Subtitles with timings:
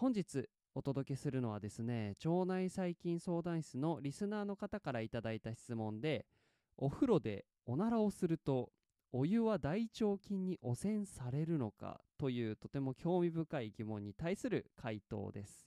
[0.00, 6.24] 本日お届けするのはですね腸内細菌相談室のリスナーの方からいただいた質問で
[6.76, 8.70] お風呂でおならをすると
[9.10, 15.66] お湯は大腸菌に汚染されるのかというとても興味深い疑問に対する回答です。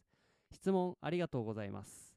[0.54, 2.16] 質問ありがとうございます。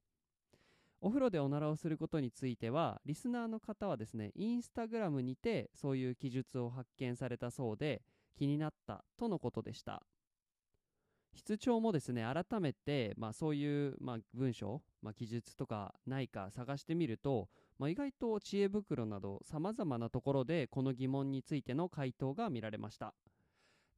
[1.01, 8.03] お風呂でおならをすることについてはリスナーの方はですねインスタグラムにてそういう記述を発見されたそうで
[8.39, 10.05] 気になったとのことでした。
[11.35, 23.15] 室長もですね改めて、まあ、そういう、まあ、文章、まあ、記述とかないか探してみるとまあ、意外と知恵袋など様々なところでこの疑問についての回答が見られました。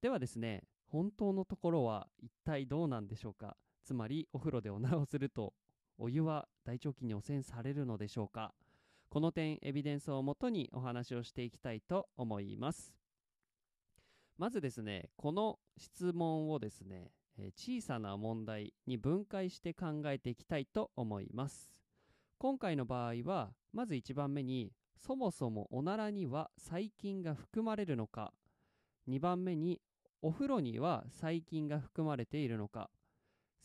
[0.00, 3.56] ではですね本当のところは一体どうなんでしょうか？
[3.84, 5.52] つまりお風呂でおならをすると
[5.98, 8.54] お湯は大腸菌に汚染されるのでしょうか？
[9.10, 12.94] この点エビデンスをもとにお話をしていきたいと思います。
[14.38, 21.70] まずですねこの質問をですねえ小さな問題に分解して考えていきたいと思います。
[22.38, 28.32] 今回の場合はまず1番目にそもそもおならには細菌が含まれるのか。
[29.08, 29.80] 2番目に
[30.22, 32.90] お風呂には細菌が含まれているのか。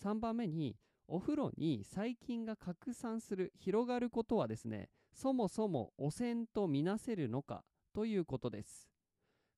[0.04, 0.76] 3番目に
[1.08, 8.90] お風呂に細菌が拡散する広がることはですねそもそも汚染とみなせるのかということです。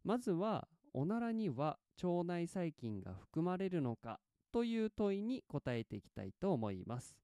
[0.03, 4.19] まずはおならには腸内細菌が含まれるのか
[4.51, 7.15] という問いに答えていきたいと思います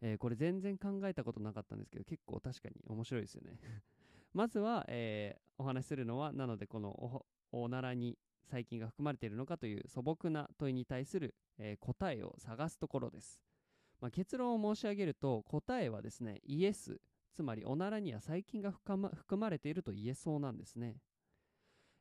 [0.00, 3.58] えー、これ全然考えたことなかったんですけど、結構確かに面白いですよね
[4.32, 13.42] まずは、えー、お話しするのは、なのでこのおならに細菌が含まれているのかという素朴な問いに対する、えー、答えを探すところです。
[14.00, 17.00] まあ、結論を申し上げると、答えはですね、イエス、
[17.32, 21.00] つまりおならには細菌が含ま含まれていると言えそうなんですね。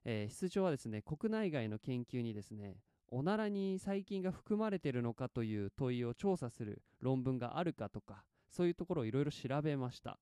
[0.09, 2.78] えー、室長はですね、国内外の研究にですね、
[3.09, 10.18] おならに細菌が含まれているのかという問いを調査する論文があるかとかそういうところをいろいろ調べました。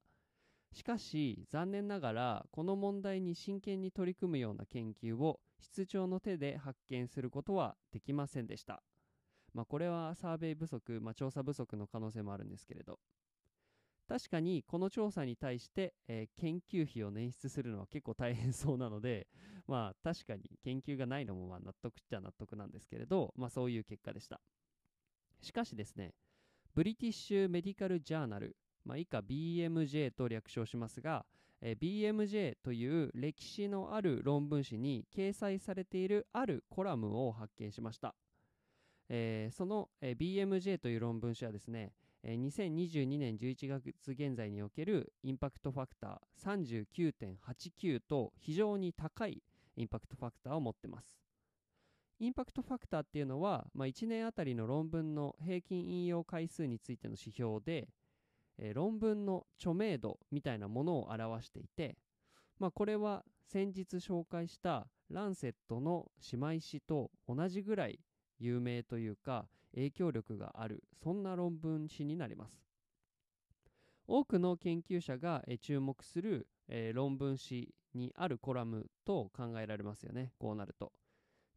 [0.72, 8.82] しかし残念ながらこの問題に真剣に取り組むような研究を室長の手で発見することはできませんでした。
[9.54, 13.00] まあこれはサーベイ不足、まあ、調査不足の可能性もあるんですけれど。
[14.08, 19.28] 確かにこの調査に対して、えー、研究費を捻出するのは結構大変そうなので、
[19.68, 24.40] まあ確かに研究がないのもまあ納得っちゃ納得なんですけれど、まあそういう結果でした。
[25.42, 26.14] しかしですね、
[26.76, 31.26] ブリティッシュ・メディカル・ジャーナル、まあ、以下 BMJ と略称しますが、
[31.62, 38.16] えー、BMJ という歴史のある論文誌に掲載されているあるコラムを発見しました。
[39.10, 41.94] えー、その、えー、BMJ という論文誌はですね、
[42.34, 49.44] 2022年11月現在におけるインパクトファクター39.89と非常に高い
[49.76, 51.16] インパクトファクターを持ってます。
[52.18, 57.90] インパクトファクターっていうのは、まあ、1年あたりの論文の平均引用回数についての指標で、
[58.58, 61.98] えー、論文の著名度みたいなものを表していて、
[62.58, 68.00] まあ、これは先日紹介したランセットの姉妹誌と同じぐらい
[68.40, 72.66] 有名というか影響力があるそんな論文誌になります。
[74.08, 76.48] 多くの研究者が注目する、
[76.94, 80.32] 論文誌にあるコラムと考えられますよね。
[80.38, 80.94] こうなると。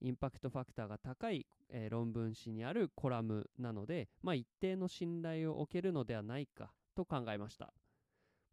[0.01, 1.47] インパクトファクターが高い、
[1.91, 7.73] 論文誌にあるコラムなので、まあ、一定の信頼を置けるのではないかと考えました。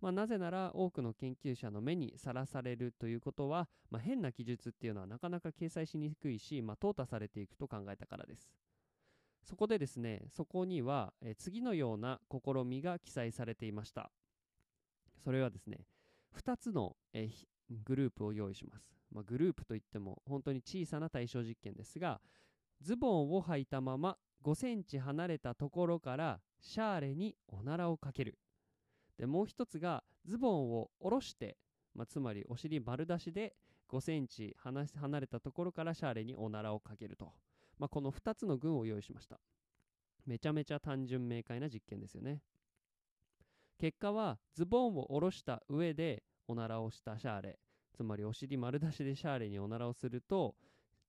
[0.01, 8.51] まあ、なぜなら多くの研究者の目にさらされるということは、まあ、変な記述っていうのはなかなか掲載しにくいし、まあ、淘汰されていくと考えたからです。
[9.45, 14.11] そこでですね、そこには、え次のような試みが記載されていました。
[15.23, 15.85] それはですね、
[16.35, 17.29] 2つの、え
[17.83, 18.91] グループを用意します。
[19.11, 22.19] まあ、グループといっても本当に小さな対象実験ですが、
[22.81, 28.39] ズボンを履いたまま5センチ離れたところからシャーレにおならをかける。
[29.17, 31.57] でもう一つがズボンを下ろして、
[31.93, 33.55] まあ、つまりお尻丸出しで
[33.89, 37.31] 5センチ離れたところからシャーレにおならをかけると、
[37.77, 39.39] まあ、この2つの群を用意しました
[40.25, 42.41] めちゃめちゃ単純明快な実験ですよね
[43.77, 47.59] 結果はズボンを下ろした上でおならをしたシャーレ
[47.95, 50.55] つまりお尻丸出しでシャーレにおならをすると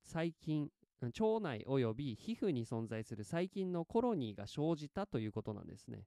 [0.05, 0.71] 細菌
[1.03, 6.05] 腸内および皮膚に存在する細菌のコロニーが生じたということなんですね。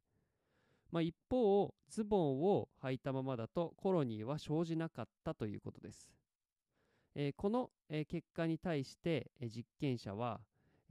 [0.91, 6.07] まあ、一方ズボンを履いたままだとコロニーは生じなかったということです。
[7.15, 10.41] えー、この、えー、結果に対して、えー、実験者は、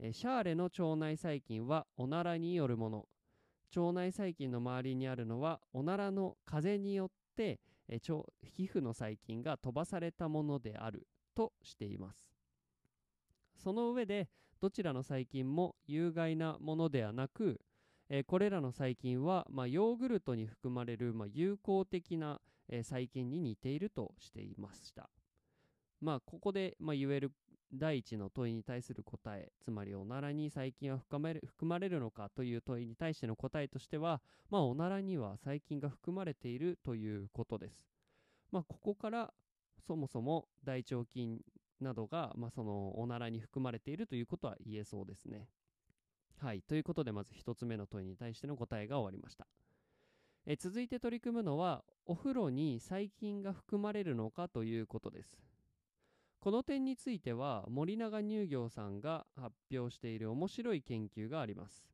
[0.01, 3.05] えシャーレの腸内細菌はおならによるもの。
[3.75, 11.05] 腸内細菌の周りにあるのはおならの風によって、え皮膚の細菌が飛ばされたものである。
[11.39, 12.27] としています。
[13.55, 14.27] その上で
[14.59, 17.61] どちらの細菌も有害なものではなく、
[18.09, 25.09] えこれらの細菌は、まあ、ヨーグルトに含まれる、まあ、有効的な、え細菌に似ているとしていました。
[26.01, 27.31] まあ、ここで、まあ、言える
[27.73, 37.87] 第一の問いに対する答え、つまりおならに細菌は含まれる含まれるのかという問いに対しての答えとしては、まあ、おならには細菌が含まれているということです。
[38.51, 39.33] まあ、ここから
[39.85, 41.41] そもそも大腸菌
[41.79, 45.47] などが、まあ、そのおならに含まれているということは言えそうですね。
[46.39, 46.61] はい。
[46.61, 49.45] ということで、まず1つ目の問いに対しての答えが終わりました。
[50.45, 55.37] え続いて取り組むのは、お風呂に細菌が含まれるのかということです。
[56.39, 61.85] この点については森永乳業さんが発表している面白い研究があります。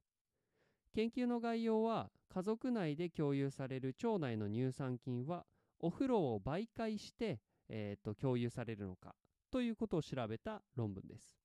[0.94, 5.46] 研究の概要は家族内で共有される腸内の乳酸菌は
[5.80, 7.40] お風呂を媒介して、
[7.70, 9.16] えー、と共有されるのか
[9.52, 11.36] ということを調べた論文です。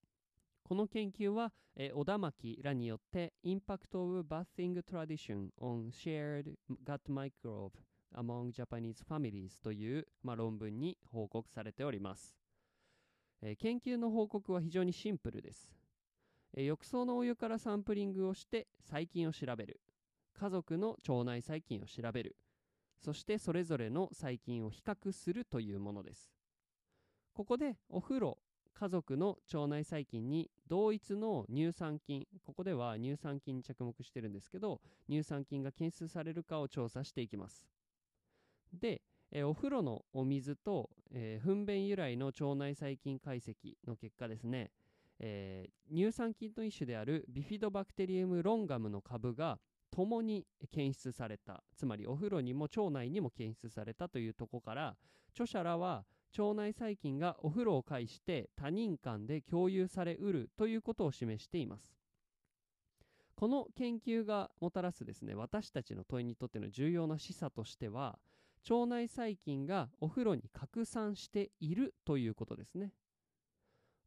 [0.62, 6.54] この研究は、えー、小田巻らによって Impact of Bathing Tradition on Shared
[6.84, 7.72] Gut Microbe
[8.14, 12.39] Among Japanese Families という、まあ、論文に報告されております。
[13.42, 15.70] えー、研究の報告は非常にシンプルです、
[16.54, 19.80] えー、浴槽のお湯からサンプリングをして細菌を調べる。
[20.32, 22.36] 家族の腸内細菌を調べる。
[22.98, 26.32] そしてそれぞれの細菌を比較するというものです。
[27.34, 28.38] ここでお風呂
[28.72, 32.26] 家族の腸内細菌に同一の乳酸菌。
[32.44, 37.66] ここでは乳酸菌に着目してるんですけど乳酸菌が検出されるかを調査していきます。
[38.72, 43.54] でえー、お風呂のお水と、えー、糞便由来の腸内細菌解析
[43.86, 44.70] の結果ですね、
[45.18, 49.58] えー、乳酸菌の一種であるビフィドバクテリウムロンガムの株が
[49.90, 51.62] 共に検出された。
[51.76, 54.96] つまりお風呂にも腸内にも検出されたというとこから
[55.32, 56.04] 著者らは
[56.38, 61.92] 腸内細菌がお風呂を介して他人間で共有されうるということを示しています。
[63.34, 68.18] この研究がもたらすですね私たちの問いにとっての重要な示唆としては
[68.68, 72.92] 腸内細菌がお風呂に拡散しているということですね。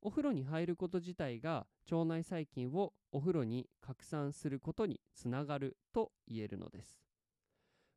[0.01, 7.01] お風呂に入ること自体が腸内細菌をお風呂に拡散することにつながると言えるのです。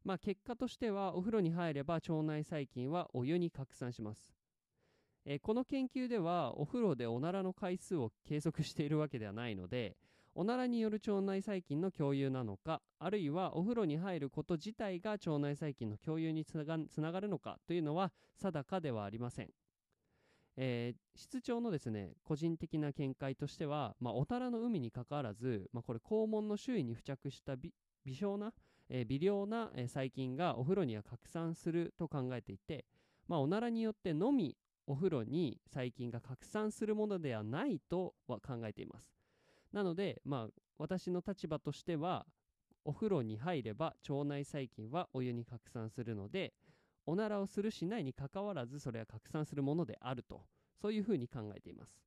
[0.05, 4.32] まあ結果としてはお風呂に入れば腸内細菌はお湯に拡散します。
[5.25, 9.97] えこの研究ではお風呂でおならの回数を計測しているわけではないので
[10.38, 19.49] おならによる腸内細菌の共有なのかあるいはお風呂に入ること自体が腸内細菌の共有につながるのかというのは定かではありません、
[20.59, 27.73] えー、室長のですね個人的な見解としては、まあ、おたらの海にかかわらず、まあ、これ肛門の周囲に付着した微
[28.15, 28.53] 小な、
[28.91, 32.85] えー、微量な、えー、細菌がお風呂には拡散すると考えていて、
[33.27, 34.55] まあ、おならによってのみ
[34.87, 39.16] お風呂に細菌が拡散するものではないとは考えています。
[39.73, 42.27] なので、まあ、私の立場としては、
[42.85, 46.55] お風呂に入れば腸内細菌はお湯に拡散するので、
[47.05, 50.43] おならをするしないにかかわらず、それは拡散するものであると、
[50.81, 52.01] そういうふうに考えています。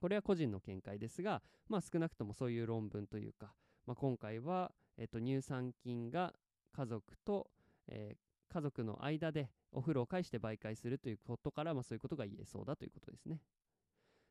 [0.00, 3.54] これは個人の見解ですが、まあ、少なくともそういう論文というか、
[3.86, 6.34] まあ、今回は、えっと、乳酸菌が
[6.72, 7.50] 家族と、
[7.88, 13.40] えー、家族の間でお風呂を介して媒介するということから、まあ、そういうことが言えそうだということですね。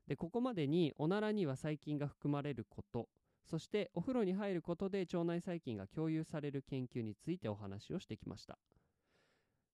[0.08, 3.08] でここまでにおならには細菌が含まれること
[3.46, 8.58] そしてお風呂に入ることで腸内細菌が共有される研究についてお話をしてきました。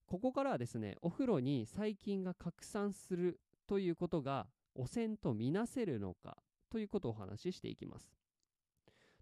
[0.08, 6.38] ここからはですねお風呂に細菌が拡散するということが汚染とみなせるのか
[6.72, 8.12] ということをお話ししていきます。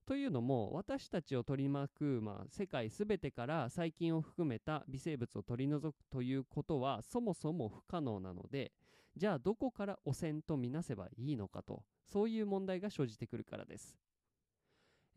[0.05, 8.71] というのも私たちを取り巻く、まあ、世界すべてから細菌を含めた微生物を取り除くということはそもそも不可能なので
[9.17, 13.97] じゃあどこから汚染とみなせばいいのかとそういう問題が生じてくるからです。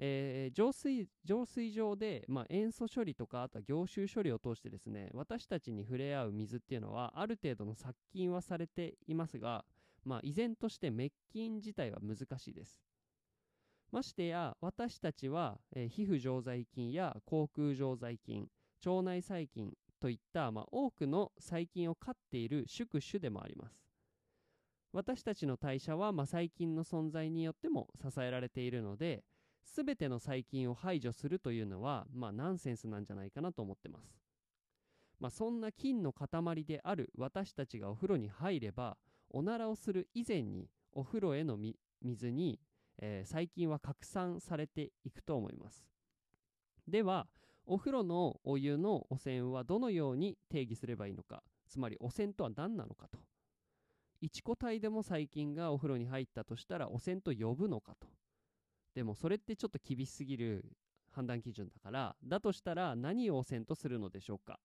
[0.03, 9.67] えー、浄水浄水場で、まあ、塩素処理とかあとは凝集処理を通してですね私たちに触れ合う水っていうのはある程度の殺菌はされていますが、
[10.07, 12.81] まあ、依然として滅菌自体は難しいです。
[13.93, 18.49] ましてや私たちは、えー、皮膚常在菌や口腔常在菌
[18.87, 23.90] 腸内細菌といった、まあ、多くの細菌を飼っている宿主でもあります。
[24.93, 29.23] 私たちの代謝は、まあ、細菌の存在によっても支えられているので
[29.65, 34.19] 全ての細菌を排除するというのは、まあ、ナンセンスなんじゃないかなと思ってます。
[35.21, 38.97] まあ、そんな菌の塊である私たちがお風呂に入れば
[39.29, 41.59] おならをする以前にお風呂への
[42.01, 42.59] 水に、
[42.99, 45.85] えー、細菌は拡散されていくと思います。
[46.89, 47.29] では
[47.67, 53.19] お風呂のお湯の汚染はどのように定義すればいいのかつまり汚染とは何なのかと
[54.23, 58.07] 1個体でも細菌がお風呂に入ったとしたら汚染と呼ぶのかと。
[58.95, 60.65] でもそれってちょっと厳しすぎる
[61.11, 64.59] 判断基準だからだとしたら何を汚染とするのでしょうか。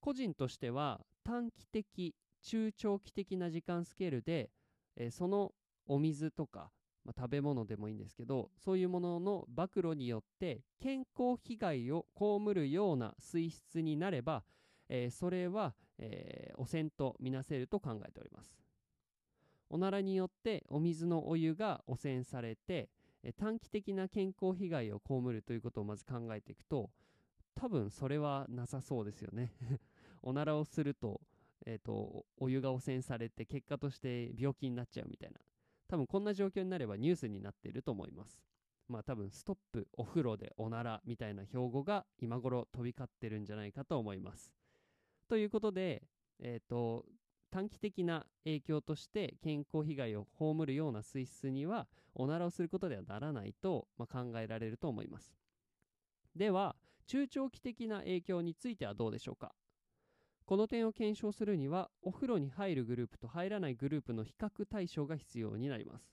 [0.00, 4.50] 個人としては短期的中長期的な時間スケールで、
[4.96, 5.52] えー、その
[5.86, 6.70] お水とか、
[7.04, 14.42] まあ、食べ物でもいいんですけどそういうものの暴露によって健康被害を被るような水質になれば、
[14.88, 18.58] えー、それは、えー、汚染とみなせると考えております。
[19.70, 22.90] おならによってお水のお湯が汚染されて
[23.38, 26.90] 短期的な健康被害を被るということをまず考えていくと
[27.54, 29.52] 多分それはなさそうですよね。
[30.22, 31.20] おならをすると,、
[31.64, 35.40] えーと、お湯が汚染されて結果として病気になっちゃうみたいな。
[35.88, 38.42] 多分こんな状況になればニュースになっていると思います。
[38.88, 44.61] まあ多分ストップお風呂でおならみたいな標語が今頃飛び交ってるんじゃないかと思います。
[45.28, 46.02] ということで
[46.38, 47.04] えっ、ー、と
[47.50, 55.34] 短期的な影響として健康被害を被るような水質にはおならをすることではならないと、まあ、考えられると思います。
[56.34, 56.76] では
[57.06, 59.54] 中長期的な影響についてはどうでしょうか？
[60.44, 66.10] この点を検証するにはお風呂に入るグループと入らないグループの比較対象が必要になります、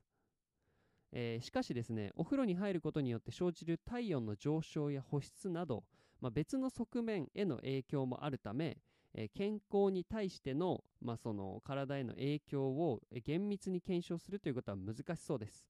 [1.11, 5.83] えー、しかしですねお風呂に入ることによって生じる体温の上昇や保湿など、
[6.21, 8.77] まあ、別の側面への影響もあるため、
[9.13, 15.65] えー、健康に対しての,、まあその体への影響を厳密に検証するということは難しそうです、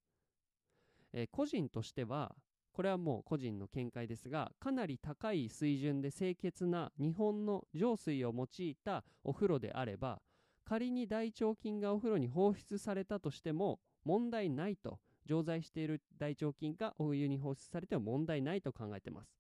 [1.14, 2.36] えー、個人としては
[2.72, 10.22] これはもう個人の見解ですがかなり高い水準で清潔な日本の浄水を用いたお風呂であれば
[10.66, 19.39] 仮に大腸菌がお風呂に放出されたとしても問題ないと常在している大腸菌がお湯に放出されても問題ないと考えてます。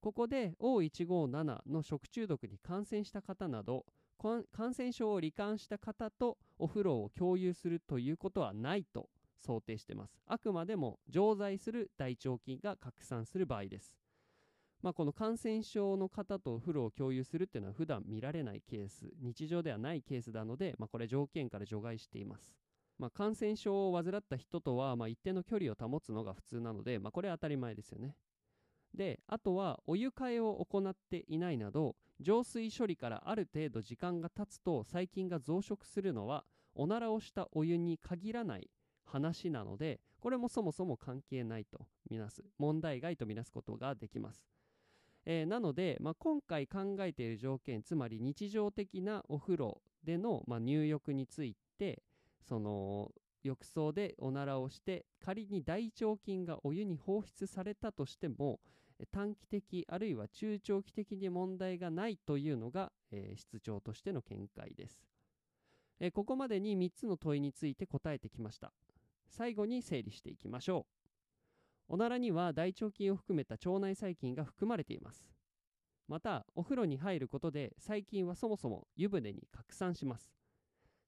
[0.00, 3.84] ここで O157 の食中毒に感染した方など
[4.18, 10.20] 感染症を罹患した方とお風呂を共有するということはないと想定してます。
[10.26, 13.96] あくまでも常在する大腸菌が拡散する場合です。
[14.82, 22.54] まあ、この感染症の方とお風呂を共有するっていうのは普段見られないケース、日常ではないケースなので、まあ、これ条件から除外しています。
[22.98, 28.14] まあ、感染症を患った人とはま一定の距離を保つのが普通なので、まあ、これは当たり前ですよね。
[28.94, 36.44] で、あとはお湯替えを行っていないなど、浄水処理からある程度時間が経つと細菌が増殖するのは、
[36.74, 38.70] おならをしたお湯に限らない
[39.04, 44.44] 話なのでこれもそもそも関係ないとみなす問題外とみなすことができます、
[45.26, 52.02] えー、なので、まあ、今回考えている条件つまり日常的なお風呂での、まあ、入浴について
[52.48, 53.10] その
[53.42, 58.60] 浴槽でおならをして仮に大腸菌がお湯に放出されたとしても
[59.06, 65.00] 短期的あるいは中長期的に問題がないというのが、えー、室長としての見解です、
[66.00, 68.72] えー、ここまでに3つの問いについて答えてきました。
[69.30, 70.86] 最後に整理していきましょ
[71.88, 71.94] う。
[71.94, 75.26] おならには大腸菌を含めた腸内細菌が含まれています。
[76.08, 80.32] またお風呂に入ることで細菌はそもそも湯船に拡散します。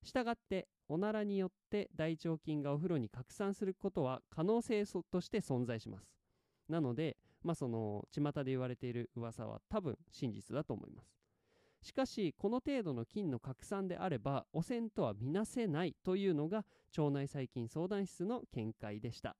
[0.02, 6.12] したがっておならによって大腸菌がお風呂に拡散することは可能性として存在します。
[6.68, 11.22] なのでまあその巷で言われている噂は多分真実だと思います。
[11.82, 16.64] しかしこの程度の菌の拡散であれば汚染とは見なせないというのが
[16.96, 19.36] 腸内細菌相談室の見解でした。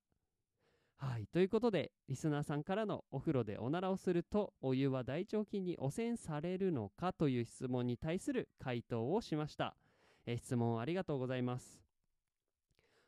[0.96, 9.76] はいということでリスナーさんからのお風呂でおならをするとお湯は大腸菌に汚染されるのかという質問に対する回答をしました。
[10.26, 11.80] え質問ありがとうございます。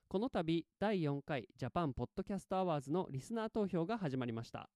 [0.09, 4.69] この度第4回ジャパンポッドキャストアワーズのリスナー投票が始まりました。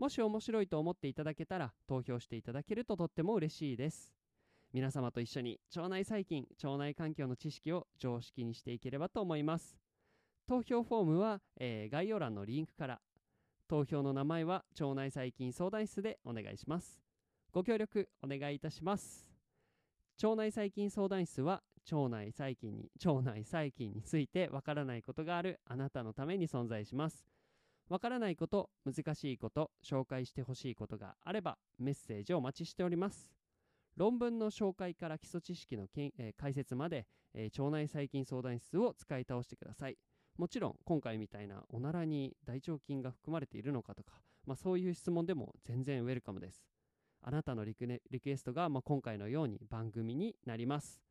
[0.00, 4.14] もし面白いと思っていただけたら投票していただけるととっても嬉しいです。
[4.72, 9.76] 皆様と一緒に腸内細菌腸内環境の知識を常識にしていければと思います。
[10.48, 13.00] 投票フォームは、えー、概要欄のリンクから。
[13.68, 16.98] 投票の名前は腸内細菌相談室でお願いします。
[17.52, 19.28] ご協力お願いいたします。
[20.22, 27.26] 腸内細菌相談室は腸内細菌に腸内細菌についてわからないことがあるあなたのために存在します。
[27.90, 33.32] わからないこと、難しいこと、紹介してほしいことがあればメッセージをお待ちしております。
[33.96, 39.98] 論文の紹介から基礎知識のけん、えー解説まで、えー腸内細菌相談室を使い倒してください。
[40.38, 46.64] もちろん今回みたいなおならに大腸菌が含まれているのかとか、まあ、そういう質問でも全然ウェルカムです。
[47.22, 51.02] あなたのリク,、リクエストが、まあ、今回のように番組になります。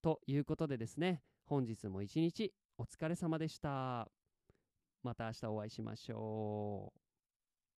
[0.00, 4.19] ということでですね本日も一日お疲れ様でした。
[5.02, 6.99] また明日お会いしましょう。